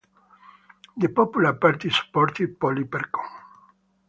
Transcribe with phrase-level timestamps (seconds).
[0.97, 3.21] The popular party supported Polyperchon.